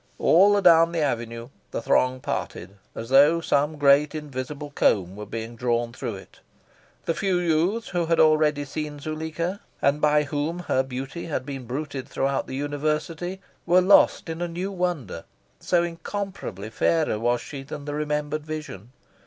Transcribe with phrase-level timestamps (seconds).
[0.17, 5.27] All a down the avenue, the throng parted as though some great invisible comb were
[5.27, 6.39] being drawn through it.
[7.05, 11.65] The few youths who had already seen Zuleika, and by whom her beauty had been
[11.67, 15.23] bruited throughout the University, were lost in a new wonder,
[15.59, 18.93] so incomparably fairer was she than the remembered vision.